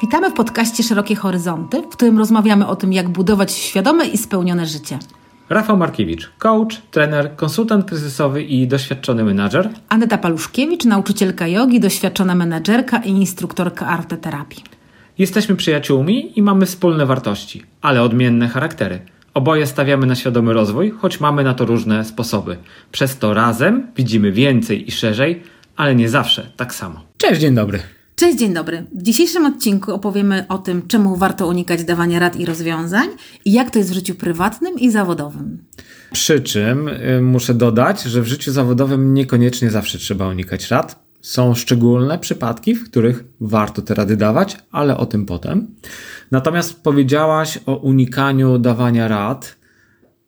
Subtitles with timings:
[0.00, 4.66] Witamy w podcaście Szerokie Horyzonty, w którym rozmawiamy o tym, jak budować świadome i spełnione
[4.66, 4.98] życie.
[5.48, 9.70] Rafał Markiewicz, coach, trener, konsultant kryzysowy i doświadczony menadżer.
[9.88, 14.64] Aneta Paluszkiewicz, nauczycielka jogi, doświadczona menedżerka i instruktorka arteterapii.
[15.18, 19.00] Jesteśmy przyjaciółmi i mamy wspólne wartości, ale odmienne charaktery.
[19.34, 22.56] Oboje stawiamy na świadomy rozwój, choć mamy na to różne sposoby.
[22.92, 25.42] Przez to razem widzimy więcej i szerzej,
[25.76, 27.00] ale nie zawsze tak samo.
[27.16, 27.97] Cześć, dzień dobry.
[28.18, 28.84] Cześć, dzień dobry.
[28.94, 33.08] W dzisiejszym odcinku opowiemy o tym, czemu warto unikać dawania rad i rozwiązań
[33.44, 35.64] i jak to jest w życiu prywatnym i zawodowym.
[36.12, 41.02] Przy czym y, muszę dodać, że w życiu zawodowym niekoniecznie zawsze trzeba unikać rad.
[41.20, 45.66] Są szczególne przypadki, w których warto te rady dawać, ale o tym potem.
[46.30, 49.56] Natomiast powiedziałaś o unikaniu dawania rad.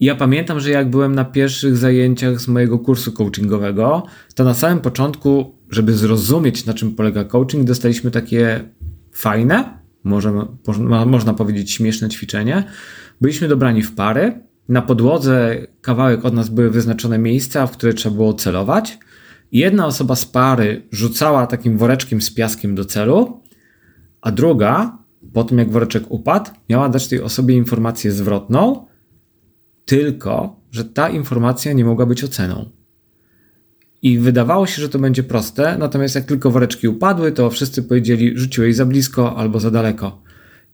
[0.01, 4.03] Ja pamiętam, że jak byłem na pierwszych zajęciach z mojego kursu coachingowego,
[4.35, 8.69] to na samym początku, żeby zrozumieć, na czym polega coaching, dostaliśmy takie
[9.13, 10.47] fajne, może,
[11.07, 12.65] można powiedzieć śmieszne ćwiczenie.
[13.21, 14.41] Byliśmy dobrani w pary.
[14.69, 18.99] Na podłodze kawałek od nas były wyznaczone miejsca, w które trzeba było celować.
[19.53, 23.43] Jedna osoba z pary rzucała takim woreczkiem z piaskiem do celu,
[24.21, 24.99] a druga,
[25.33, 28.87] po tym jak woreczek upadł, miała dać tej osobie informację zwrotną,
[29.85, 32.71] tylko że ta informacja nie mogła być oceną.
[34.03, 38.39] I wydawało się, że to będzie proste, natomiast jak tylko woreczki upadły, to wszyscy powiedzieli,
[38.39, 40.23] rzuciłeś za blisko albo za daleko.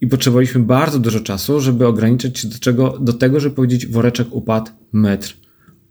[0.01, 4.29] I potrzebowaliśmy bardzo dużo czasu, żeby ograniczyć się do, czego, do tego, żeby powiedzieć, woreczek
[4.31, 5.37] upadł metr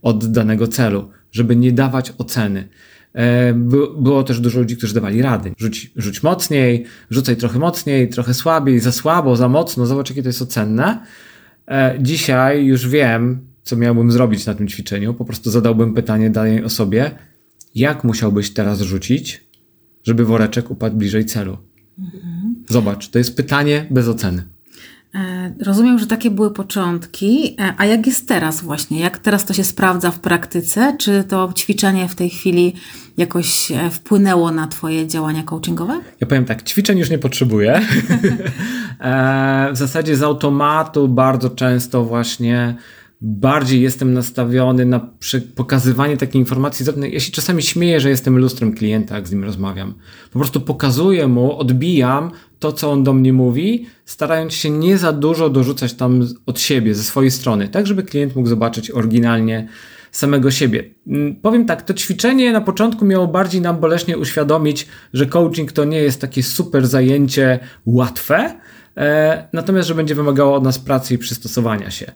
[0.01, 2.67] od danego celu, żeby nie dawać oceny.
[3.13, 3.53] E,
[3.97, 5.51] było też dużo ludzi, którzy dawali rady.
[5.57, 10.29] Rzuć, rzuć mocniej, rzucaj trochę mocniej, trochę słabiej, za słabo, za mocno, zobacz jakie to
[10.29, 11.05] jest ocenne.
[11.67, 15.13] E, dzisiaj już wiem, co miałbym zrobić na tym ćwiczeniu.
[15.13, 17.11] Po prostu zadałbym pytanie danej osobie,
[17.75, 19.43] jak musiałbyś teraz rzucić,
[20.03, 21.57] żeby woreczek upadł bliżej celu.
[21.99, 22.55] Mhm.
[22.69, 24.43] Zobacz, to jest pytanie bez oceny.
[25.15, 28.99] E, rozumiem, że takie były początki, e, a jak jest teraz właśnie?
[28.99, 30.95] Jak teraz to się sprawdza w praktyce?
[30.99, 32.73] Czy to ćwiczenie w tej chwili
[33.17, 35.99] jakoś e, wpłynęło na Twoje działania coachingowe?
[36.21, 37.81] Ja powiem tak, ćwiczeń już nie potrzebuję.
[39.73, 42.75] w zasadzie z automatu bardzo często właśnie
[43.27, 45.09] bardziej jestem nastawiony na
[45.55, 46.85] pokazywanie takiej informacji.
[47.11, 49.93] Ja się czasami śmieję, że jestem lustrem klienta, jak z nim rozmawiam.
[50.31, 55.11] Po prostu pokazuję mu, odbijam to, co on do mnie mówi, starając się nie za
[55.11, 59.67] dużo dorzucać tam od siebie, ze swojej strony, tak żeby klient mógł zobaczyć oryginalnie
[60.11, 60.83] samego siebie.
[61.07, 65.85] Mm, powiem tak, to ćwiczenie na początku miało bardziej nam boleśnie uświadomić, że coaching to
[65.85, 68.59] nie jest takie super zajęcie łatwe,
[68.97, 72.11] e, natomiast że będzie wymagało od nas pracy i przystosowania się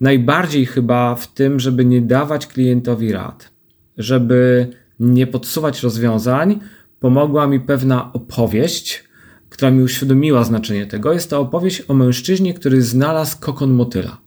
[0.00, 3.50] najbardziej chyba w tym, żeby nie dawać klientowi rad,
[3.98, 4.68] żeby
[5.00, 6.60] nie podsuwać rozwiązań,
[7.00, 9.04] pomogła mi pewna opowieść,
[9.48, 11.12] która mi uświadomiła znaczenie tego.
[11.12, 14.18] Jest to opowieść o mężczyźnie, który znalazł kokon motyla.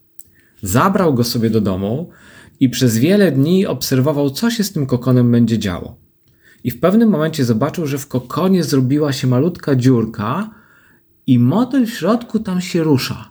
[0.62, 2.10] Zabrał go sobie do domu
[2.60, 5.98] i przez wiele dni obserwował, co się z tym kokonem będzie działo.
[6.64, 10.50] I w pewnym momencie zobaczył, że w kokonie zrobiła się malutka dziurka
[11.28, 13.31] i motyl w środku tam się rusza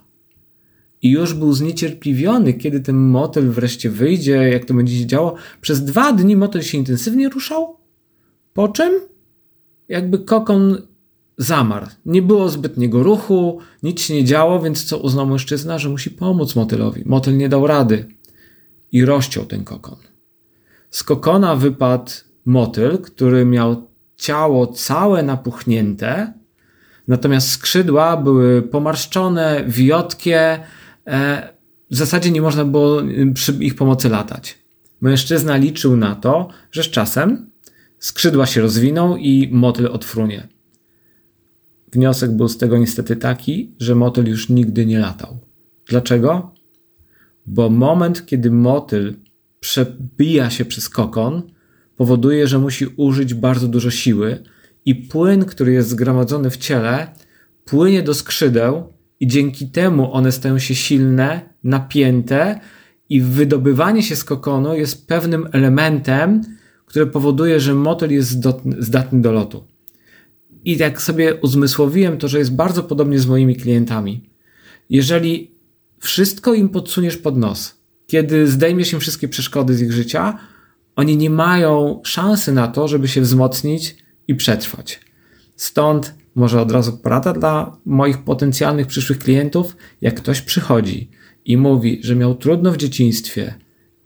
[1.01, 5.35] i już był zniecierpliwiony, kiedy ten motyl wreszcie wyjdzie, jak to będzie się działo.
[5.61, 7.77] Przez dwa dni motyl się intensywnie ruszał,
[8.53, 8.93] po czym
[9.89, 10.77] jakby kokon
[11.37, 11.85] zamarł.
[12.05, 16.55] Nie było zbytniego ruchu, nic się nie działo, więc co uznał mężczyzna, że musi pomóc
[16.55, 17.03] motylowi.
[17.05, 18.05] Motyl nie dał rady
[18.91, 19.95] i rozciął ten kokon.
[20.89, 22.11] Z kokona wypadł
[22.45, 26.33] motyl, który miał ciało całe napuchnięte,
[27.07, 30.59] natomiast skrzydła były pomarszczone, wiotkie,
[31.91, 34.57] w zasadzie nie można było y, przy ich pomocy latać.
[35.01, 37.49] Mężczyzna liczył na to, że z czasem
[37.99, 40.47] skrzydła się rozwiną i motyl odfrunie.
[41.91, 45.39] Wniosek był z tego niestety taki, że motyl już nigdy nie latał.
[45.87, 46.53] Dlaczego?
[47.45, 49.15] Bo moment, kiedy motyl
[49.59, 51.41] przebija się przez kokon,
[51.97, 54.43] powoduje, że musi użyć bardzo dużo siły
[54.85, 57.07] i płyn, który jest zgromadzony w ciele,
[57.65, 62.59] płynie do skrzydeł i dzięki temu one stają się silne, napięte
[63.09, 66.41] i wydobywanie się z kokonu jest pewnym elementem,
[66.85, 68.43] który powoduje, że motyl jest
[68.79, 69.63] zdatny do lotu.
[70.65, 74.29] I jak sobie uzmysłowiłem to, że jest bardzo podobnie z moimi klientami.
[74.89, 75.51] Jeżeli
[75.99, 80.37] wszystko im podsuniesz pod nos, kiedy zdejmiesz im wszystkie przeszkody z ich życia,
[80.95, 83.95] oni nie mają szansy na to, żeby się wzmocnić
[84.27, 84.99] i przetrwać.
[85.55, 91.09] Stąd może od razu porada dla moich potencjalnych przyszłych klientów, jak ktoś przychodzi
[91.45, 93.53] i mówi, że miał trudno w dzieciństwie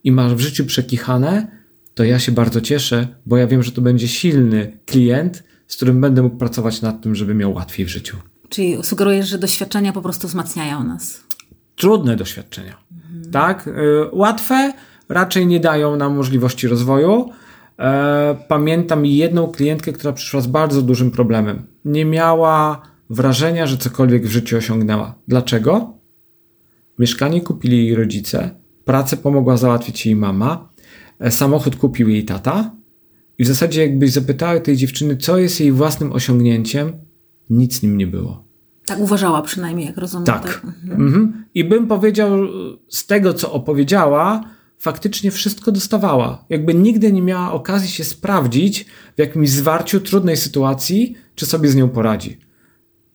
[0.03, 1.47] i ma w życiu przekichane,
[1.93, 6.01] to ja się bardzo cieszę, bo ja wiem, że to będzie silny klient, z którym
[6.01, 8.17] będę mógł pracować nad tym, żeby miał łatwiej w życiu.
[8.49, 11.23] Czyli sugerujesz, że doświadczenia po prostu wzmacniają nas.
[11.75, 12.77] Trudne doświadczenia.
[13.31, 13.67] Tak?
[13.67, 13.71] Y,
[14.11, 14.73] łatwe
[15.09, 17.29] raczej nie dają nam możliwości rozwoju.
[17.79, 21.67] E, pamiętam jedną klientkę, która przyszła z bardzo dużym problemem.
[21.85, 25.15] Nie miała wrażenia, że cokolwiek w życiu osiągnęła.
[25.27, 25.93] Dlaczego?
[26.99, 28.49] Mieszkanie kupili jej rodzice,
[28.85, 30.69] pracę pomogła załatwić jej mama,
[31.19, 32.71] e, samochód kupił jej tata.
[33.37, 36.91] I w zasadzie, jakbyś zapytała tej dziewczyny, co jest jej własnym osiągnięciem,
[37.49, 38.45] nic nim nie było.
[38.85, 40.25] Tak uważała przynajmniej, jak rozumiem.
[40.25, 40.61] Tak.
[40.83, 41.45] Mhm.
[41.55, 42.29] I bym powiedział,
[42.89, 44.43] z tego co opowiedziała,
[44.85, 46.45] faktycznie wszystko dostawała.
[46.49, 48.85] Jakby nigdy nie miała okazji się sprawdzić
[49.15, 52.39] w jakimś zwarciu trudnej sytuacji, czy sobie z nią poradzi.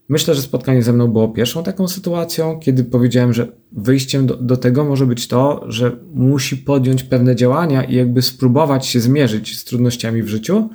[0.08, 4.56] Myślę, że spotkanie ze mną było pierwszą taką sytuacją, kiedy powiedziałem, że wyjściem do, do,
[4.56, 9.64] tego może być to, że musi podjąć pewne działania i jakby spróbować się zmierzyć z
[9.64, 10.70] trudnościami w życiu.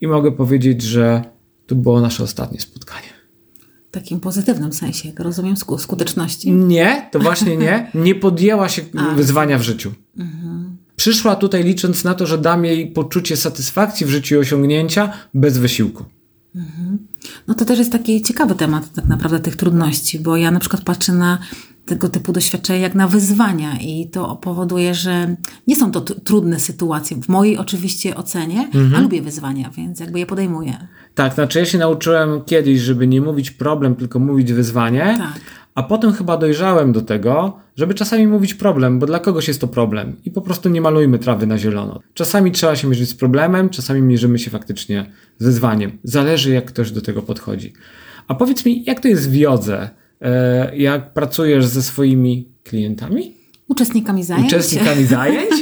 [0.00, 1.22] I mogę powiedzieć, że
[1.66, 3.17] to było nasze ostatnie spotkanie.
[3.90, 6.52] Takim pozytywnym sensie, jak rozumiem, skuteczności.
[6.52, 7.90] Nie, to właśnie nie.
[7.94, 9.14] Nie podjęła się A.
[9.14, 9.92] wyzwania w życiu.
[10.18, 10.76] Mhm.
[10.96, 15.58] Przyszła tutaj licząc na to, że dam jej poczucie satysfakcji w życiu i osiągnięcia bez
[15.58, 16.04] wysiłku.
[16.54, 16.98] Mhm.
[17.46, 20.82] No to też jest taki ciekawy temat tak naprawdę tych trudności, bo ja na przykład
[20.82, 21.38] patrzę na
[21.88, 25.36] tego typu doświadczenia jak na wyzwania i to powoduje, że
[25.66, 27.16] nie są to trudne sytuacje.
[27.16, 28.94] W mojej oczywiście ocenie, mhm.
[28.94, 30.88] a lubię wyzwania, więc jakby je podejmuję.
[31.14, 35.14] Tak, znaczy ja się nauczyłem kiedyś, żeby nie mówić problem, tylko mówić wyzwanie.
[35.18, 35.40] Tak.
[35.74, 39.68] A potem chyba dojrzałem do tego, żeby czasami mówić problem, bo dla kogoś jest to
[39.68, 42.00] problem i po prostu nie malujmy trawy na zielono.
[42.14, 45.98] Czasami trzeba się mierzyć z problemem, czasami mierzymy się faktycznie z wyzwaniem.
[46.04, 47.72] Zależy, jak ktoś do tego podchodzi.
[48.28, 49.90] A powiedz mi, jak to jest w jodze?
[50.22, 53.34] E, jak pracujesz ze swoimi klientami?
[53.68, 54.46] Uczestnikami zajęć.
[54.46, 55.52] Uczestnikami zajęć.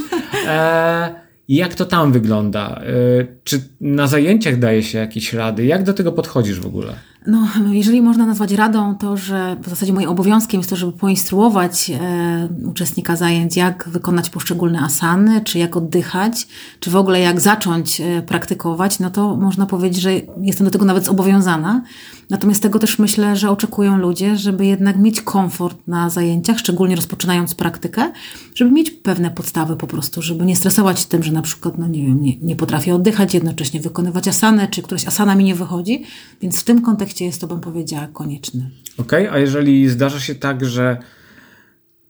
[0.46, 1.14] E,
[1.48, 2.80] jak to tam wygląda?
[2.80, 5.64] E, czy na zajęciach daje się jakieś rady?
[5.64, 6.94] Jak do tego podchodzisz w ogóle?
[7.26, 11.90] No, jeżeli można nazwać radą to, że w zasadzie moim obowiązkiem jest to, żeby poinstruować
[11.90, 16.48] e, uczestnika zajęć, jak wykonać poszczególne asany, czy jak oddychać,
[16.80, 20.84] czy w ogóle jak zacząć e, praktykować, no to można powiedzieć, że jestem do tego
[20.84, 21.82] nawet zobowiązana.
[22.30, 27.54] Natomiast tego też myślę, że oczekują ludzie, żeby jednak mieć komfort na zajęciach, szczególnie rozpoczynając
[27.54, 28.12] praktykę,
[28.54, 32.02] żeby mieć pewne podstawy po prostu, żeby nie stresować tym, że na przykład, no nie
[32.02, 36.04] wiem, nie, nie potrafię oddychać, jednocześnie wykonywać asany, czy któraś asana mi nie wychodzi,
[36.42, 38.70] więc w tym kontekście jest to, bym powiedziała, konieczne.
[38.98, 40.96] Okej, okay, a jeżeli zdarza się tak, że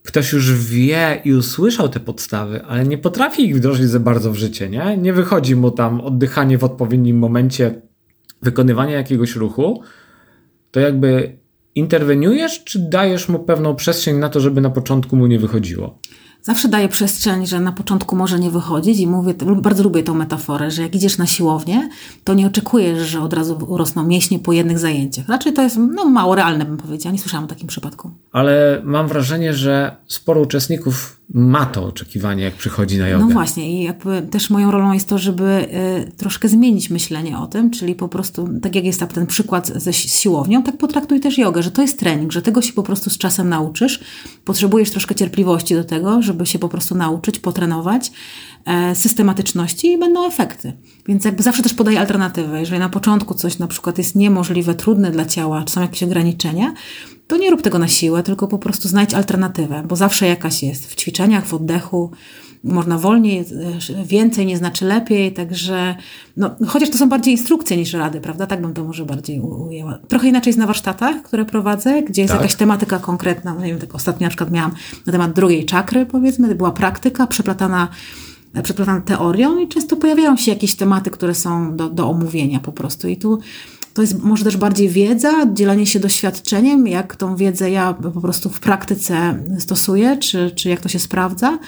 [0.03, 4.37] ktoś już wie i usłyszał te podstawy, ale nie potrafi ich wdrożyć za bardzo w
[4.37, 4.97] życie, nie?
[4.97, 7.83] Nie wychodzi mu tam oddychanie w odpowiednim momencie,
[8.43, 9.83] wykonywanie jakiegoś ruchu,
[10.71, 11.39] to jakby
[11.75, 15.99] interweniujesz, czy dajesz mu pewną przestrzeń na to, żeby na początku mu nie wychodziło?
[16.47, 20.71] Zawsze daję przestrzeń, że na początku może nie wychodzić i mówię, bardzo lubię tą metaforę,
[20.71, 21.89] że jak idziesz na siłownię,
[22.25, 25.29] to nie oczekujesz, że od razu urosną mięśnie po jednych zajęciach.
[25.29, 27.13] Raczej to jest no, mało realne, bym powiedziała.
[27.13, 28.11] Nie słyszałam o takim przypadku.
[28.33, 33.25] Ale mam wrażenie, że sporo uczestników ma to oczekiwanie, jak przychodzi na jogę.
[33.25, 35.69] No właśnie i jakby też moją rolą jest to, żeby
[36.09, 39.93] y, troszkę zmienić myślenie o tym, czyli po prostu, tak jak jest ten przykład ze
[39.93, 43.19] siłownią, tak potraktuj też jogę, że to jest trening, że tego się po prostu z
[43.19, 44.01] czasem nauczysz.
[44.45, 48.13] Potrzebujesz troszkę cierpliwości do tego, żeby się po prostu nauczyć, potrenować
[48.65, 50.73] e, systematyczności i będą efekty.
[51.09, 52.61] Więc jakby zawsze też podaję alternatywę.
[52.61, 56.73] Jeżeli na początku coś na przykład jest niemożliwe, trudne dla ciała, czy są jakieś ograniczenia,
[57.27, 60.87] to nie rób tego na siłę, tylko po prostu znajdź alternatywę, bo zawsze jakaś jest
[60.93, 62.11] w ćwiczeniach, w oddechu.
[62.65, 63.45] Można wolniej,
[64.05, 65.97] więcej nie znaczy lepiej, także
[66.37, 68.47] no, chociaż to są bardziej instrukcje niż rady, prawda?
[68.47, 69.99] Tak bym to może bardziej ujęła.
[70.09, 72.41] Trochę inaczej jest na warsztatach, które prowadzę, gdzie jest tak.
[72.41, 73.55] jakaś tematyka konkretna.
[73.55, 74.73] No, nie wiem, tak ostatnio na przykład miałam
[75.07, 77.89] na temat drugiej czakry, powiedzmy, była praktyka przeplatana
[78.63, 83.09] przeplatana teorią i często pojawiają się jakieś tematy, które są do, do omówienia po prostu.
[83.09, 83.39] I tu
[83.97, 88.51] to jest może też bardziej wiedza, dzielenie się doświadczeniem, jak tą wiedzę ja po prostu
[88.51, 91.59] w praktyce stosuję, czy, czy jak to się sprawdza,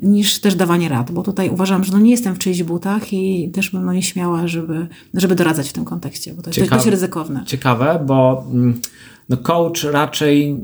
[0.00, 3.50] niż też dawanie rad, bo tutaj uważam, że no nie jestem w czyichś butach i
[3.54, 6.86] też bym no nie śmiała, żeby, żeby doradzać w tym kontekście, bo to jest dość
[6.86, 7.44] ryzykowne.
[7.46, 8.80] Ciekawe, bo mm,
[9.28, 10.56] no coach raczej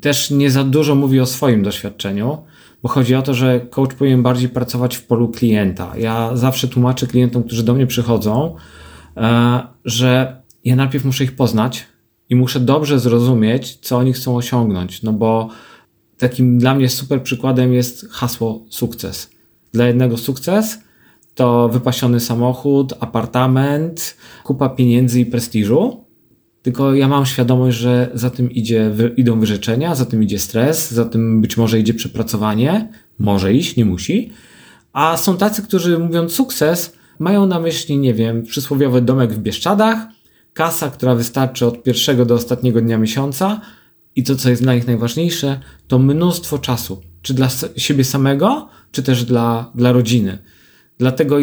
[0.00, 2.38] też nie za dużo mówi o swoim doświadczeniu,
[2.82, 5.92] bo chodzi o to, że coach powinien bardziej pracować w polu klienta.
[5.98, 8.56] Ja zawsze tłumaczę klientom, którzy do mnie przychodzą,
[9.16, 11.86] e, że ja najpierw muszę ich poznać
[12.30, 15.48] i muszę dobrze zrozumieć, co oni chcą osiągnąć, no bo
[16.18, 19.30] takim dla mnie super przykładem jest hasło sukces.
[19.72, 20.78] Dla jednego sukces
[21.34, 26.04] to wypasiony samochód, apartament, kupa pieniędzy i prestiżu.
[26.62, 31.04] Tylko ja mam świadomość, że za tym idzie, idą wyrzeczenia, za tym idzie stres, za
[31.04, 32.92] tym być może idzie przepracowanie.
[33.18, 34.32] Może iść, nie musi.
[34.92, 39.98] A są tacy, którzy mówiąc sukces, mają na myśli, nie wiem, przysłowiowy domek w Bieszczadach,
[40.58, 43.60] kasa, która wystarczy od pierwszego do ostatniego dnia miesiąca
[44.16, 47.00] i to, co jest dla nich najważniejsze, to mnóstwo czasu.
[47.22, 50.38] Czy dla siebie samego, czy też dla, dla rodziny.
[50.98, 51.36] Dlatego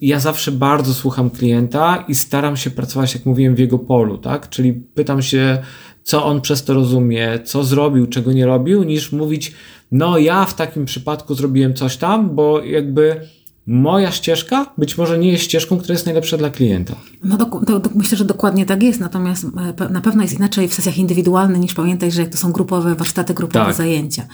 [0.00, 4.48] ja zawsze bardzo słucham klienta i staram się pracować, jak mówiłem, w jego polu, tak?
[4.48, 5.58] Czyli pytam się,
[6.02, 9.52] co on przez to rozumie, co zrobił, czego nie robił, niż mówić,
[9.90, 13.20] no ja w takim przypadku zrobiłem coś tam, bo jakby
[13.66, 16.94] moja ścieżka być może nie jest ścieżką, która jest najlepsza dla klienta.
[17.24, 19.46] No do, do, do, myślę, że dokładnie tak jest, natomiast
[19.80, 23.34] e, na pewno jest inaczej w sesjach indywidualnych niż pamiętaj, że to są grupowe warsztaty,
[23.34, 23.74] grupowe tak.
[23.74, 24.26] zajęcia.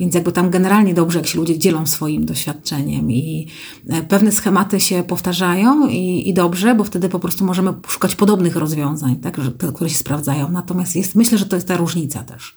[0.00, 3.48] Więc jakby tam generalnie dobrze, jak się ludzie dzielą swoim doświadczeniem i
[3.88, 8.56] e, pewne schematy się powtarzają i, i dobrze, bo wtedy po prostu możemy szukać podobnych
[8.56, 9.40] rozwiązań, tak,
[9.74, 10.50] które się sprawdzają.
[10.50, 12.54] Natomiast jest, myślę, że to jest ta różnica też.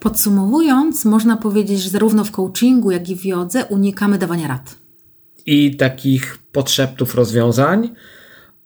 [0.00, 4.81] Podsumowując, można powiedzieć, że zarówno w coachingu, jak i w jodze unikamy dawania rad
[5.46, 7.94] i takich podszeptów rozwiązań,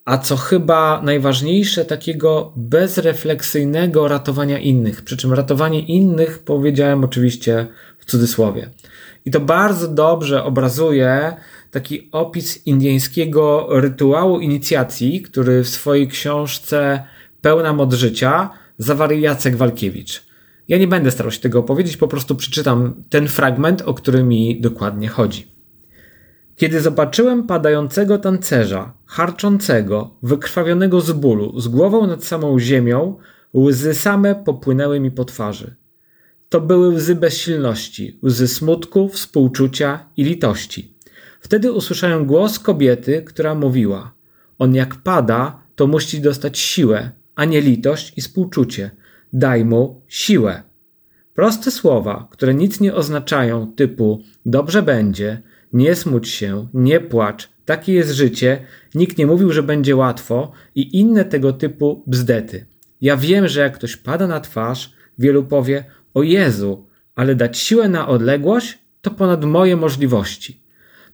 [0.05, 5.03] a co chyba najważniejsze, takiego bezrefleksyjnego ratowania innych.
[5.03, 7.67] Przy czym ratowanie innych powiedziałem oczywiście
[7.99, 8.71] w cudzysłowie.
[9.25, 11.37] I to bardzo dobrze obrazuje
[11.71, 17.03] taki opis indyjskiego rytuału inicjacji, który w swojej książce
[17.41, 20.27] Pełna mod życia zawarł Jacek Walkiewicz.
[20.69, 24.61] Ja nie będę starał się tego opowiedzieć, po prostu przeczytam ten fragment, o który mi
[24.61, 25.56] dokładnie chodzi.
[26.57, 33.17] Kiedy zobaczyłem padającego tancerza, harczącego, wykrwawionego z bólu, z głową nad samą ziemią,
[33.55, 35.75] łzy same popłynęły mi po twarzy.
[36.49, 40.95] To były łzy bezsilności, łzy smutku, współczucia i litości.
[41.41, 44.15] Wtedy usłyszałem głos kobiety, która mówiła:
[44.59, 48.91] On jak pada, to musi dostać siłę, a nie litość i współczucie.
[49.33, 50.63] Daj mu siłę.
[51.35, 55.43] Proste słowa, które nic nie oznaczają, typu dobrze będzie,
[55.73, 58.61] nie smuć się, nie płacz, takie jest życie,
[58.95, 62.67] nikt nie mówił, że będzie łatwo i inne tego typu bzdety.
[63.01, 67.89] Ja wiem, że jak ktoś pada na twarz, wielu powie: O Jezu, ale dać siłę
[67.89, 70.63] na odległość to ponad moje możliwości.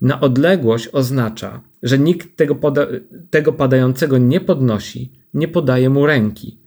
[0.01, 2.87] Na odległość oznacza, że nikt tego, poda
[3.31, 6.59] tego padającego nie podnosi, nie podaje mu ręki,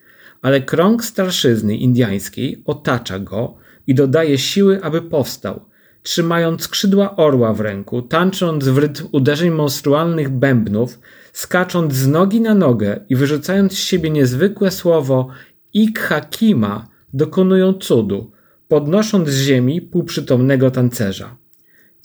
[0.42, 5.66] ale krąg starszyzny indiańskiej otacza go i dodaje siły, aby powstał
[6.06, 11.00] trzymając skrzydła orła w ręku, tańcząc w rytm uderzeń monstrualnych bębnów,
[11.34, 15.28] skacząc z nogi na nogę i wyrzucając z siebie niezwykłe słowo
[15.74, 18.32] Ikhakima, dokonują cudu,
[18.68, 21.38] podnosząc z ziemi półprzytomnego tancerza.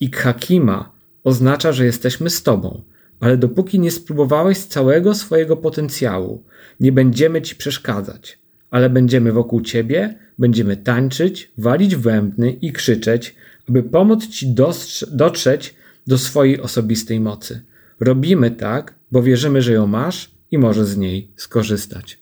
[0.01, 0.93] Ikhakima
[1.25, 2.83] oznacza, że jesteśmy z Tobą,
[3.21, 6.45] ale dopóki nie spróbowałeś całego swojego potencjału,
[6.81, 8.39] nie będziemy Ci przeszkadzać,
[8.71, 13.35] ale będziemy wokół Ciebie, będziemy tańczyć, walić bębny i krzyczeć,
[13.69, 14.55] by pomóc Ci
[15.13, 15.75] dotrzeć
[16.07, 17.63] do swojej osobistej mocy.
[18.01, 22.20] Robimy tak, bo wierzymy, że ją masz i możesz z niej skorzystać.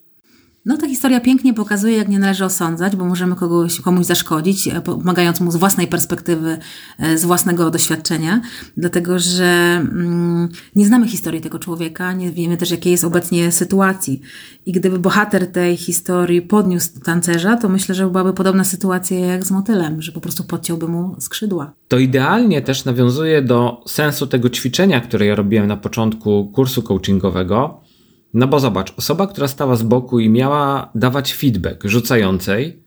[0.65, 4.81] No ta historia pięknie pokazuje, jak nie należy osądzać, bo możemy kogoś, komuś zaszkodzić, e,
[4.81, 6.59] pomagając mu z własnej perspektywy,
[6.99, 8.41] e, z własnego doświadczenia,
[8.77, 14.21] dlatego że mm, nie znamy historii tego człowieka, nie wiemy też, jakiej jest obecnie sytuacji.
[14.67, 19.51] I gdyby bohater tej historii podniósł tancerza, to myślę, że byłaby podobna sytuacja jak z
[19.51, 21.73] motylem, że po prostu podciąłby mu skrzydła.
[21.89, 27.88] To idealnie też nawiązuje do sensu tego ćwiczenia, które ja robiłem na początku kursu coachingowego,
[28.35, 32.83] no bo zobacz, osoba, która stała z boku i miała dawać feedback rzucającej,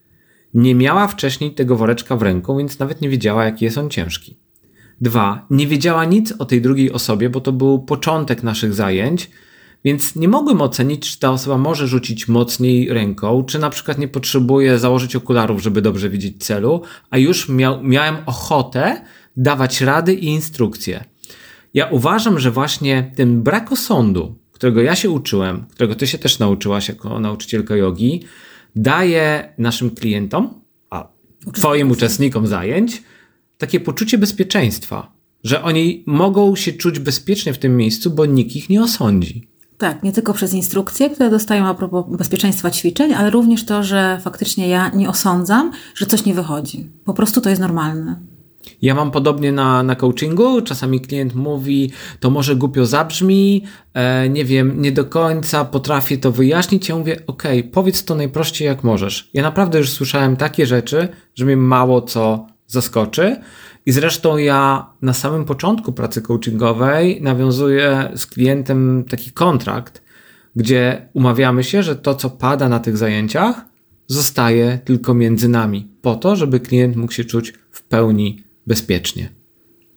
[0.54, 4.38] nie miała wcześniej tego woreczka w ręku, więc nawet nie wiedziała, jaki jest on ciężki.
[5.02, 9.32] Dwa, nie wiedziała nic o tej drugiej osobie, bo to był początek naszych zajęć,
[9.84, 14.08] więc nie mogłem ocenić, czy ta osoba może rzucić mocniej ręką, czy na przykład nie
[14.08, 19.02] potrzebuje założyć okularów, żeby dobrze widzieć celu, a już miał, miałem ochotę
[19.38, 21.04] dawać rady i instrukcje.
[21.74, 26.40] Ja uważam, że właśnie ten brak osądu, którego ja się uczyłem, którego ty się też
[26.40, 28.24] nauczyłaś jako nauczycielka jogi,
[28.76, 30.54] daje naszym klientom,
[30.90, 31.08] a
[31.54, 33.04] twoim uczestnikom zajęć,
[33.58, 35.12] takie poczucie bezpieczeństwa,
[35.44, 39.48] że oni mogą się czuć bezpiecznie w tym miejscu, bo nikt ich nie osądzi.
[39.78, 44.20] Tak, nie tylko przez instrukcje, które dostają a propos bezpieczeństwa ćwiczeń, ale również to, że
[44.24, 46.90] faktycznie ja nie osądzam, że coś nie wychodzi.
[47.06, 48.20] Po prostu to jest normalne.
[48.82, 50.62] Ja mam podobnie na, na coachingu.
[50.62, 53.64] Czasami klient mówi, to może głupio zabrzmi,
[53.94, 56.90] e, nie wiem, nie do końca potrafię to wyjaśnić.
[56.90, 59.30] Ja mówię, ok, powiedz to najprościej jak możesz.
[59.34, 63.36] Ja naprawdę już słyszałem takie rzeczy, że mnie mało co zaskoczy.
[63.86, 70.02] I zresztą ja na samym początku pracy coachingowej nawiązuję z klientem taki kontrakt,
[70.56, 73.66] gdzie umawiamy się, że to, co pada na tych zajęciach,
[74.08, 79.30] zostaje tylko między nami, po to, żeby klient mógł się czuć w pełni bezpiecznie.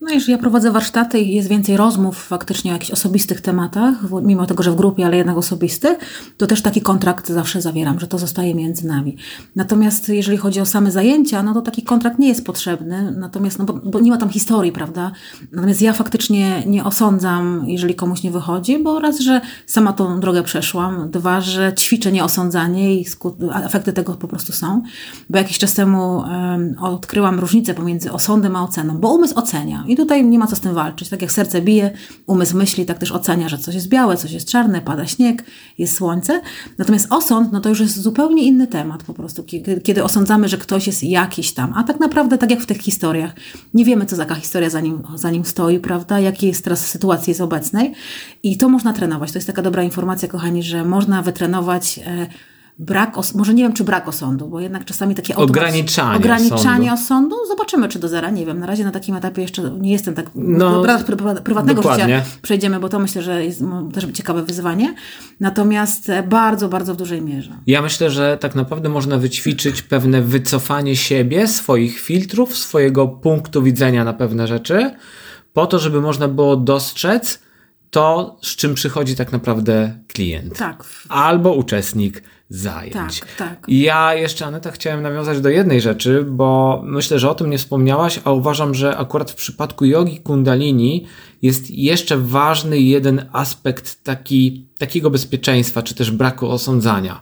[0.04, 4.46] No jeżeli ja prowadzę warsztaty i jest więcej rozmów faktycznie o jakichś osobistych tematach, mimo
[4.46, 5.98] tego, że w grupie, ale jednak osobistych,
[6.36, 9.16] to też taki kontrakt zawsze zawieram, że to zostaje między nami.
[9.56, 13.64] Natomiast jeżeli chodzi o same zajęcia, no to taki kontrakt nie jest potrzebny, natomiast, no
[13.64, 15.12] bo, bo nie ma tam historii, prawda?
[15.52, 20.42] Natomiast ja faktycznie nie osądzam, jeżeli komuś nie wychodzi, bo raz, że sama tą drogę
[20.42, 23.06] przeszłam, dwa, że ćwiczę nieosądzanie i
[23.64, 24.82] efekty tego po prostu są,
[25.30, 29.96] bo jakiś czas temu um, odkryłam różnicę pomiędzy osądem a oceną, bo umysł ocenia i
[29.96, 31.08] tutaj nie ma co z tym walczyć.
[31.08, 31.90] Tak jak serce bije,
[32.26, 35.44] umysł myśli, tak też ocenia, że coś jest białe, coś jest czarne, pada śnieg,
[35.78, 36.40] jest słońce.
[36.78, 39.44] Natomiast osąd, no to już jest zupełnie inny temat po prostu,
[39.82, 43.34] kiedy, osądzamy, że ktoś jest jakiś tam, a tak naprawdę tak jak w tych historiach,
[43.74, 47.30] nie wiemy, co taka historia za nim, za nim stoi, prawda, jakiej jest teraz sytuacji
[47.30, 47.92] jest obecnej
[48.42, 49.32] i to można trenować.
[49.32, 52.26] To jest taka dobra informacja, kochani, że można wytrenować e,
[52.78, 57.36] brak, może nie wiem, czy brak osądu, bo jednak czasami takie ograniczanie, ograniczanie osądu.
[57.36, 57.36] osądu.
[57.48, 58.58] Zobaczymy, czy do zera, nie wiem.
[58.58, 60.30] Na razie na takim etapie jeszcze nie jestem tak.
[60.34, 60.98] No, do
[61.44, 62.18] prywatnego dokładnie.
[62.18, 63.62] życia przejdziemy, bo to myślę, że jest
[63.94, 64.94] też ciekawe wyzwanie.
[65.40, 67.52] Natomiast e, bardzo, bardzo w dużej mierze.
[67.66, 74.04] Ja myślę, że tak naprawdę można wyćwiczyć pewne wycofanie siebie, swoich filtrów, swojego punktu widzenia
[74.04, 74.90] na pewne rzeczy,
[75.52, 77.43] po to, żeby można było dostrzec
[77.94, 80.58] to, z czym przychodzi tak naprawdę klient.
[80.58, 80.84] Tak.
[81.08, 83.20] Albo uczestnik zajęć.
[83.20, 83.64] Tak, tak.
[83.68, 88.20] Ja jeszcze, Aneta, chciałem nawiązać do jednej rzeczy, bo myślę, że o tym nie wspomniałaś,
[88.24, 91.06] a uważam, że akurat w przypadku jogi kundalini
[91.42, 97.20] jest jeszcze ważny jeden aspekt taki, takiego bezpieczeństwa, czy też braku osądzania.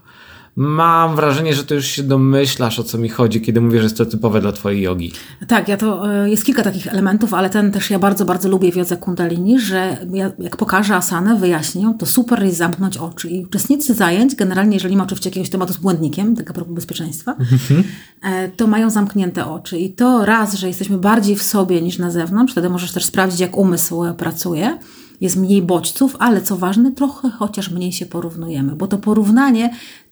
[0.57, 3.97] Mam wrażenie, że to już się domyślasz, o co mi chodzi, kiedy mówię, że jest
[3.97, 5.13] to typowe dla twojej jogi.
[5.49, 8.73] Tak, ja to, e, jest kilka takich elementów, ale ten też ja bardzo, bardzo lubię
[8.73, 13.29] w jodze kundalini, że ja, jak pokażę asanę, wyjaśnię, to super jest zamknąć oczy.
[13.29, 17.33] I uczestnicy zajęć, generalnie jeżeli ma oczywiście jakiegoś tematu z błędnikiem, tak a propos bezpieczeństwa,
[17.33, 17.85] mhm.
[18.23, 19.79] e, to mają zamknięte oczy.
[19.79, 23.41] I to raz, że jesteśmy bardziej w sobie niż na zewnątrz, wtedy możesz też sprawdzić,
[23.41, 24.79] jak umysł pracuje
[25.23, 29.71] jest mniej bodźców, ale co ważne, trochę chociaż mniej się porównujemy, bo to porównanie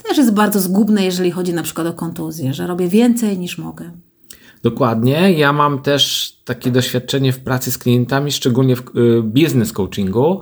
[0.08, 3.90] też jest bardzo zgubne, jeżeli chodzi na przykład o kontuzję, że robię więcej niż mogę.
[4.62, 5.32] Dokładnie.
[5.32, 10.40] Ja mam też takie doświadczenie w pracy z klientami, szczególnie w y, business coachingu,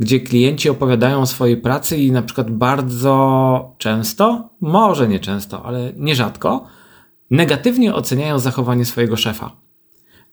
[0.00, 5.92] gdzie klienci opowiadają o swojej pracy i na przykład bardzo często, może nie często, ale
[5.96, 6.66] nierzadko,
[7.30, 9.62] negatywnie oceniają zachowanie swojego szefa.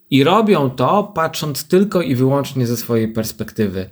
[0.09, 3.89] I robią to patrząc tylko i wyłącznie ze swojej perspektywy.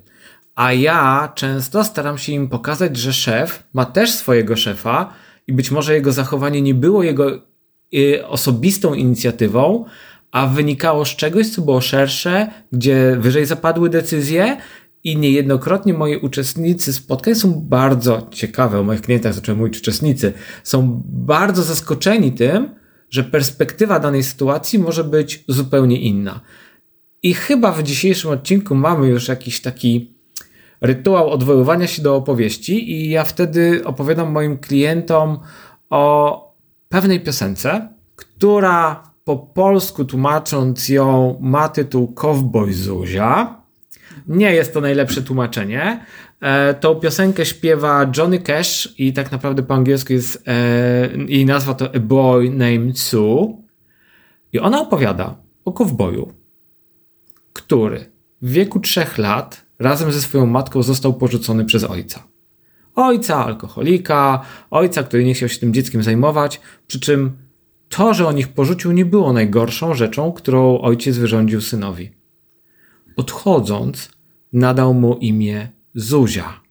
[0.55, 5.13] A ja często staram się im pokazać, że szef ma też swojego szefa
[5.47, 7.41] i być może jego zachowanie nie było jego
[7.95, 9.85] y, osobistą inicjatywą,
[10.31, 14.57] a wynikało z czegoś, co było szersze, gdzie wyżej zapadły decyzje
[15.03, 21.01] i niejednokrotnie moi uczestnicy spotkań są bardzo ciekawe, o moich klientach zacząłem mówić uczestnicy, są
[21.05, 22.69] bardzo zaskoczeni tym,
[23.09, 26.41] że perspektywa danej sytuacji może być zupełnie inna.
[27.23, 30.17] I chyba w dzisiejszym odcinku mamy już jakiś taki
[30.81, 35.39] rytuał odwoływania się do opowieści, i ja wtedy opowiadam moim klientom
[35.89, 36.43] o
[36.89, 43.61] pewnej piosence, która po polsku tłumacząc ją ma tytuł Cowboy Zuzia.
[44.27, 46.05] Nie jest to najlepsze tłumaczenie.
[46.41, 51.95] E, tą piosenkę śpiewa Johnny Cash i tak naprawdę po angielsku jest e, nazwa to
[51.95, 53.63] A Boy Named Sue.
[54.53, 55.35] I ona opowiada
[55.65, 56.33] o kowboju,
[57.53, 58.11] który
[58.41, 62.23] w wieku trzech lat razem ze swoją matką został porzucony przez ojca.
[62.95, 67.37] Ojca alkoholika, ojca, który nie chciał się tym dzieckiem zajmować, przy czym
[67.89, 72.11] to, że on ich porzucił, nie było najgorszą rzeczą, którą ojciec wyrządził synowi.
[73.17, 74.16] Odchodząc,
[74.53, 76.67] nadał mu imię Zuzia.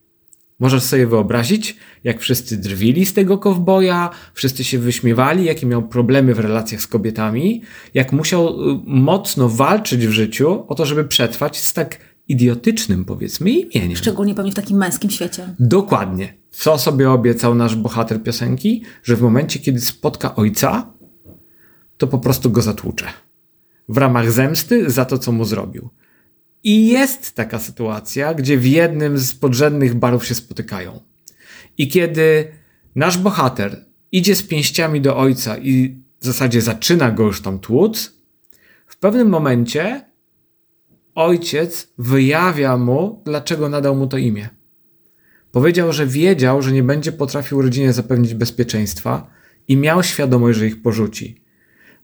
[0.58, 6.34] Możesz sobie wyobrazić, jak wszyscy drwili z tego kowboja, wszyscy się wyśmiewali, jakie miał problemy
[6.34, 7.62] w relacjach z kobietami,
[7.94, 13.50] jak musiał y, mocno walczyć w życiu o to, żeby przetrwać z tak idiotycznym, powiedzmy,
[13.50, 13.96] imieniem.
[13.96, 15.54] Szczególnie pewnie w takim męskim świecie.
[15.60, 16.34] Dokładnie.
[16.50, 18.82] Co sobie obiecał nasz bohater piosenki?
[19.02, 20.92] Że w momencie, kiedy spotka ojca,
[21.96, 23.06] to po prostu go zatłucze.
[23.88, 25.90] W ramach zemsty za to, co mu zrobił.
[26.66, 31.00] I jest taka sytuacja, gdzie w jednym z podrzędnych barów się spotykają.
[31.78, 32.48] I kiedy
[32.94, 38.12] nasz bohater idzie z pięściami do ojca i w zasadzie zaczyna go już tam tłuc,
[38.86, 40.04] w pewnym momencie
[41.14, 44.48] ojciec wyjawia mu, dlaczego nadał mu to imię.
[45.52, 49.30] Powiedział, że wiedział, że nie będzie potrafił rodzinie zapewnić bezpieczeństwa
[49.68, 51.42] i miał świadomość, że ich porzuci.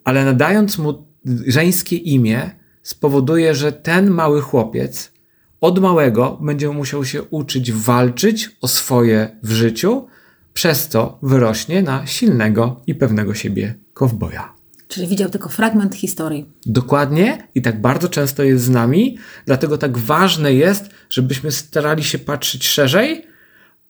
[0.05, 1.07] Ale nadając mu
[1.47, 5.13] żeńskie imię, spowoduje, że ten mały chłopiec
[5.61, 10.07] od małego będzie musiał się uczyć walczyć o swoje w życiu,
[10.55, 14.55] przez to wyrośnie na silnego i pewnego siebie kowboja.
[14.89, 16.47] Czyli widział tylko fragment historii.
[16.67, 22.19] Dokładnie i tak bardzo często jest z nami, dlatego tak ważne jest, żebyśmy starali się
[22.19, 23.27] patrzeć szerzej,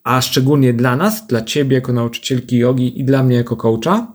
[0.04, 4.12] a szczególnie dla nas, dla ciebie jako nauczycielki jogi i dla mnie jako coacha,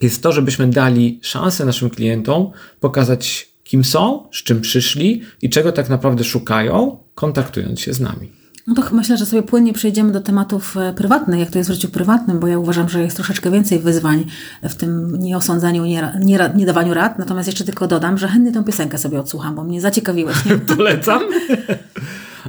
[0.00, 5.72] jest to, żebyśmy dali szansę naszym klientom pokazać, kim są, z czym przyszli i czego
[5.72, 8.42] tak naprawdę szukają, kontaktując się z nami.
[8.66, 11.74] No to myślę, że sobie płynnie przejdziemy do tematów e, prywatnych, jak to jest w
[11.74, 14.24] życiu prywatnym, bo ja uważam, że jest troszeczkę więcej wyzwań
[14.62, 17.18] w tym nieosądzaniu, nie, nie, nie dawaniu rad.
[17.18, 20.44] Natomiast jeszcze tylko dodam, że chętnie tą piosenkę sobie odsłucham, bo mnie zaciekawiłeś.
[20.44, 20.58] Nie?
[20.76, 21.22] Polecam.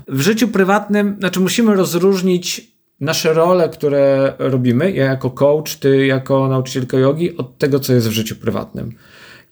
[0.08, 6.48] W życiu prywatnym, znaczy musimy rozróżnić nasze role, które robimy, ja jako coach, ty jako
[6.48, 8.96] nauczycielka jogi, od tego, co jest w życiu prywatnym.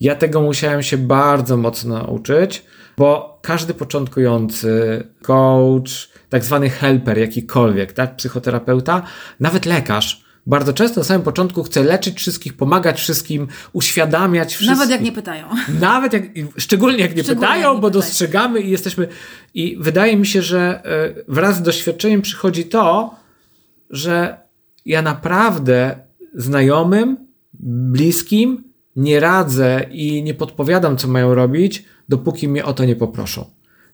[0.02, 2.66] Ja tego musiałem się bardzo mocno nauczyć,
[2.98, 9.04] bo każdy początkujący coach, tak zwany helper, jakikolwiek, tak, psychoterapeuta,
[9.40, 14.78] nawet lekarz, bardzo często na samym początku chce leczyć wszystkich, pomagać wszystkim, uświadamiać wszystkim.
[14.78, 15.46] Nawet jak nie pytają.
[15.80, 16.24] Nawet jak,
[16.58, 18.02] szczególnie jak nie szczególnie pytają, jak nie bo pytają.
[18.02, 19.08] dostrzegamy i jesteśmy.
[19.54, 23.16] I wydaje mi się, że e, wraz z doświadczeniem przychodzi to,
[23.90, 24.38] że
[24.86, 26.00] ja naprawdę
[26.36, 27.18] znajomym,
[27.60, 33.46] bliskim nie radzę i nie podpowiadam, co mają robić, dopóki mnie o to nie poproszą.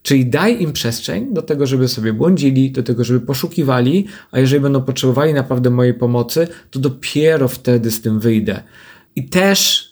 [0.01, 4.61] Czyli daj im przestrzeń do tego, żeby sobie błądzili, do tego, żeby poszukiwali, a jeżeli
[4.61, 8.63] będą potrzebowali naprawdę mojej pomocy, to dopiero wtedy z tym wyjdę.
[9.15, 9.89] I też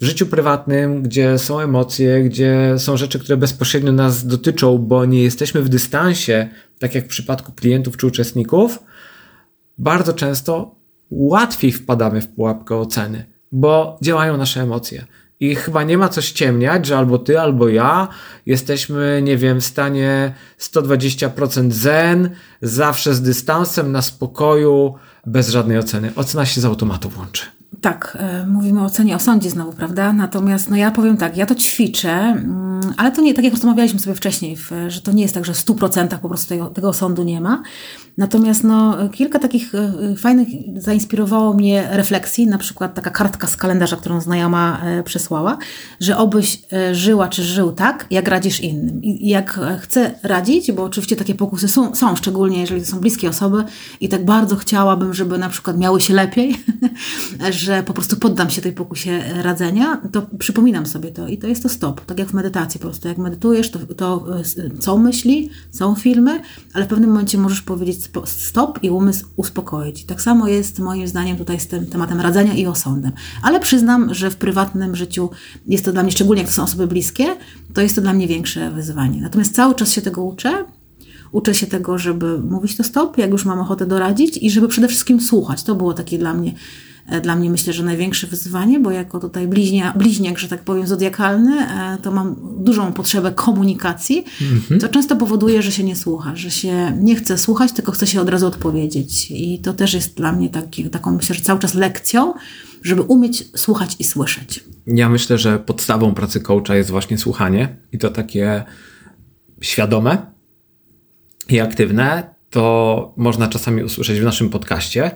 [0.00, 5.22] w życiu prywatnym, gdzie są emocje, gdzie są rzeczy, które bezpośrednio nas dotyczą, bo nie
[5.22, 8.78] jesteśmy w dystansie, tak jak w przypadku klientów czy uczestników,
[9.78, 10.74] bardzo często
[11.10, 15.06] łatwiej wpadamy w pułapkę oceny, bo działają nasze emocje.
[15.40, 18.08] I chyba nie ma co ściemniać, że albo ty, albo ja
[18.46, 22.30] jesteśmy, nie wiem, w stanie 120% zen,
[22.62, 24.94] zawsze z dystansem, na spokoju,
[25.26, 26.12] bez żadnej oceny.
[26.16, 27.61] Ocena się z automatu włączy.
[27.82, 30.12] Tak, e, mówimy o ocenie, o sądzie znowu, prawda?
[30.12, 34.00] Natomiast no ja powiem tak, ja to ćwiczę, mm, ale to nie, tak jak rozmawialiśmy
[34.00, 34.56] sobie wcześniej,
[34.88, 37.62] że to nie jest tak, że w 100% po prostu tego, tego sądu nie ma.
[38.18, 43.96] Natomiast no, kilka takich e, fajnych zainspirowało mnie refleksji, na przykład taka kartka z kalendarza,
[43.96, 45.58] którą znajoma e, przesłała,
[46.00, 49.02] że obyś żyła czy żył tak, jak radzisz innym.
[49.02, 53.28] I jak chcę radzić, bo oczywiście takie pokusy są, są szczególnie jeżeli to są bliskie
[53.28, 53.64] osoby
[54.00, 56.56] i tak bardzo chciałabym, żeby na przykład miały się lepiej,
[57.50, 61.62] że po prostu poddam się tej pokusie radzenia, to przypominam sobie to i to jest
[61.62, 62.04] to stop.
[62.04, 63.08] Tak jak w medytacji po prostu.
[63.08, 64.26] Jak medytujesz, to, to
[64.80, 66.40] są myśli, są filmy,
[66.72, 70.04] ale w pewnym momencie możesz powiedzieć stop i umysł uspokoić.
[70.04, 73.12] Tak samo jest moim zdaniem tutaj z tym tematem radzenia i osądem.
[73.42, 75.30] Ale przyznam, że w prywatnym życiu
[75.66, 77.36] jest to dla mnie, szczególnie jak to są osoby bliskie,
[77.74, 79.20] to jest to dla mnie większe wyzwanie.
[79.20, 80.64] Natomiast cały czas się tego uczę,
[81.32, 84.88] uczę się tego, żeby mówić to stop, jak już mam ochotę doradzić i żeby przede
[84.88, 85.62] wszystkim słuchać.
[85.62, 86.91] To było takie dla mnie E,
[87.22, 91.60] dla mnie myślę, że największe wyzwanie, bo jako tutaj bliźnia, bliźniak, że tak powiem, zodiakalny,
[91.60, 94.80] e, to mam dużą potrzebę komunikacji, mhm.
[94.80, 98.20] co często powoduje, że się nie słucha, że się nie chce słuchać, tylko chce się
[98.20, 99.30] od razu odpowiedzieć.
[99.30, 102.34] I to też jest dla mnie taki, taką, myślę, że cały czas lekcją,
[102.82, 104.64] żeby umieć słuchać i słyszeć.
[104.86, 108.64] Ja myślę, że podstawą pracy coacha jest właśnie słuchanie i to takie
[109.60, 110.26] świadome
[111.48, 112.34] i aktywne.
[112.50, 115.10] To można czasami usłyszeć w naszym podcaście,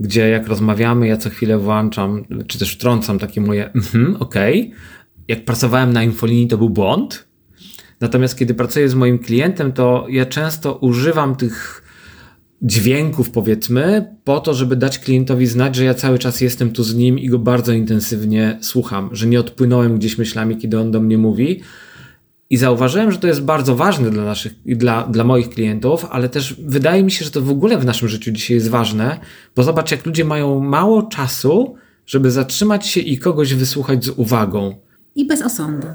[0.00, 4.60] gdzie jak rozmawiamy, ja co chwilę włączam, czy też wtrącam takie moje, mhm, okej.
[4.66, 4.78] Okay.
[5.28, 7.26] Jak pracowałem na infolinii, to był błąd.
[8.00, 11.82] Natomiast kiedy pracuję z moim klientem, to ja często używam tych
[12.62, 16.94] dźwięków, powiedzmy, po to, żeby dać klientowi znać, że ja cały czas jestem tu z
[16.94, 21.18] nim i go bardzo intensywnie słucham, że nie odpłynąłem gdzieś myślami, kiedy on do mnie
[21.18, 21.60] mówi,
[22.50, 26.56] i zauważyłem, że to jest bardzo ważne dla naszych, dla, dla moich klientów, ale też
[26.58, 29.20] wydaje mi się, że to w ogóle w naszym życiu dzisiaj jest ważne,
[29.56, 31.74] bo zobacz, jak ludzie mają mało czasu,
[32.06, 34.74] żeby zatrzymać się i kogoś wysłuchać z uwagą.
[35.14, 35.86] I bez osądu.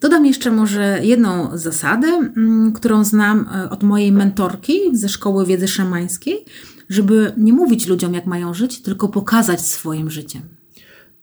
[0.00, 5.68] Dodam jeszcze może jedną zasadę, mm, którą znam e, od mojej mentorki ze Szkoły Wiedzy
[5.68, 6.44] Szamańskiej,
[6.88, 10.42] żeby nie mówić ludziom, jak mają żyć, tylko pokazać swoim życiem.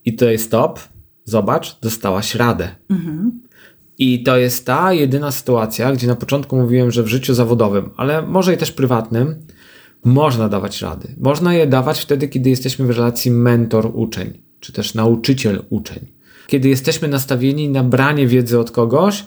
[0.05, 0.79] I to jest top.
[1.25, 2.75] Zobacz, dostałaś radę.
[2.89, 3.41] Mhm.
[3.97, 8.21] I to jest ta jedyna sytuacja, gdzie na początku mówiłem, że w życiu zawodowym, ale
[8.21, 9.35] może i też prywatnym,
[10.05, 11.15] można dawać rady.
[11.17, 16.07] Można je dawać wtedy, kiedy jesteśmy w relacji mentor-uczeń, czy też nauczyciel-uczeń.
[16.47, 19.25] Kiedy jesteśmy nastawieni na branie wiedzy od kogoś,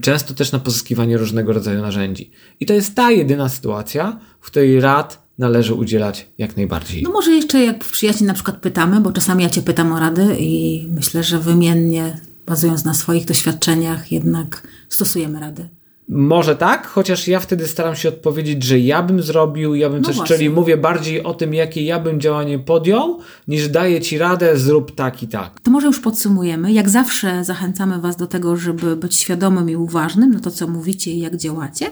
[0.00, 2.30] często też na pozyskiwanie różnego rodzaju narzędzi.
[2.60, 7.02] I to jest ta jedyna sytuacja, w której rad należy udzielać jak najbardziej.
[7.02, 10.00] No może jeszcze jak w przyjaźni na przykład pytamy, bo czasami ja Cię pytam o
[10.00, 15.68] rady i myślę, że wymiennie bazując na swoich doświadczeniach, jednak stosujemy rady.
[16.08, 20.06] Może tak, chociaż ja wtedy staram się odpowiedzieć, że ja bym zrobił, ja bym No
[20.06, 20.36] coś, właśnie.
[20.36, 24.94] czyli mówię bardziej o tym, jakie ja bym działanie podjął, niż daję ci radę, zrób
[24.94, 25.60] tak i tak.
[25.60, 26.72] To może już podsumujemy.
[26.72, 31.10] Jak zawsze zachęcamy Was do tego, żeby być świadomym i uważnym na to, co mówicie
[31.10, 31.86] i jak działacie.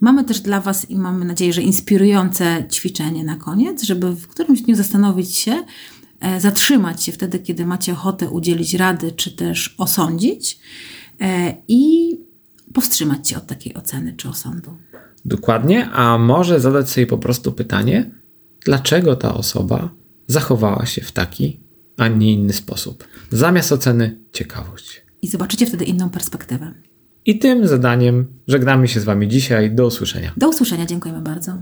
[0.00, 4.60] Mamy też dla Was i mamy nadzieję, że inspirujące ćwiczenie na koniec, żeby w którymś
[4.62, 5.64] dniu zastanowić się,
[6.38, 10.58] zatrzymać się wtedy, kiedy macie ochotę udzielić rady, czy też osądzić
[11.20, 12.16] e, i
[12.74, 14.78] powstrzymać się od takiej oceny czy osądu.
[15.24, 18.10] Dokładnie, a może zadać sobie po prostu pytanie,
[18.64, 19.90] dlaczego ta osoba
[20.26, 21.60] zachowała się w taki,
[21.96, 23.04] a nie inny sposób.
[23.30, 25.02] Zamiast oceny, ciekawość.
[25.22, 26.74] I zobaczycie wtedy inną perspektywę.
[27.26, 29.70] I tym zadaniem żegnamy się z Wami dzisiaj.
[29.74, 30.32] Do usłyszenia.
[30.36, 31.58] Do usłyszenia, dziękujemy bardzo.